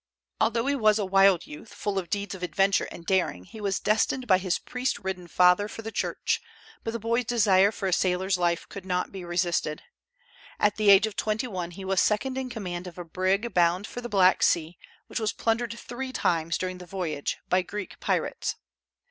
Although 0.39 0.65
he 0.65 0.75
was 0.75 0.97
a 0.97 1.05
wild 1.05 1.45
youth, 1.45 1.75
full 1.75 1.99
of 1.99 2.09
deeds 2.09 2.33
of 2.33 2.41
adventure 2.41 2.87
and 2.91 3.05
daring, 3.05 3.43
he 3.43 3.61
was 3.61 3.79
destined 3.79 4.25
by 4.25 4.39
his 4.39 4.57
priest 4.57 4.97
ridden 4.97 5.27
father 5.27 5.67
for 5.67 5.83
the 5.83 5.91
Church; 5.91 6.41
but 6.83 6.89
the 6.93 6.97
boy's 6.99 7.25
desire 7.25 7.71
for 7.71 7.87
a 7.87 7.93
sailor's 7.93 8.35
life 8.35 8.67
could 8.67 8.83
not 8.83 9.11
be 9.11 9.23
resisted. 9.23 9.83
At 10.59 10.77
the 10.77 10.89
age 10.89 11.05
of 11.05 11.15
twenty 11.15 11.45
one 11.45 11.69
he 11.69 11.85
was 11.85 12.01
second 12.01 12.35
in 12.35 12.49
command 12.49 12.87
of 12.87 12.97
a 12.97 13.05
brig 13.05 13.53
bound 13.53 13.85
for 13.85 14.01
the 14.01 14.09
Black 14.09 14.41
Sea, 14.41 14.75
which 15.05 15.19
was 15.19 15.33
plundered 15.33 15.77
three 15.77 16.11
times 16.11 16.57
during 16.57 16.79
the 16.79 16.87
voyage 16.87 17.37
by 17.47 17.61
Greek 17.61 17.99
pirates. 17.99 18.55